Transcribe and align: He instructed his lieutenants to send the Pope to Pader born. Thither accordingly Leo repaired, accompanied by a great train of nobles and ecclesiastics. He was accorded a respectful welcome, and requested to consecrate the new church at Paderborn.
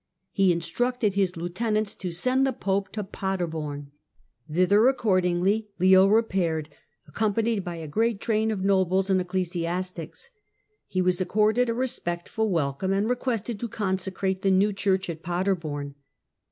He 0.31 0.51
instructed 0.51 1.13
his 1.13 1.37
lieutenants 1.37 1.93
to 1.97 2.11
send 2.11 2.43
the 2.47 2.53
Pope 2.53 2.89
to 2.93 3.03
Pader 3.03 3.47
born. 3.47 3.91
Thither 4.51 4.87
accordingly 4.87 5.69
Leo 5.77 6.07
repaired, 6.07 6.69
accompanied 7.07 7.63
by 7.63 7.75
a 7.75 7.87
great 7.87 8.19
train 8.19 8.49
of 8.49 8.63
nobles 8.63 9.11
and 9.11 9.21
ecclesiastics. 9.21 10.31
He 10.87 11.03
was 11.03 11.21
accorded 11.21 11.69
a 11.69 11.75
respectful 11.75 12.49
welcome, 12.49 12.91
and 12.91 13.07
requested 13.07 13.59
to 13.59 13.67
consecrate 13.67 14.41
the 14.41 14.49
new 14.49 14.73
church 14.73 15.07
at 15.07 15.21
Paderborn. 15.21 15.93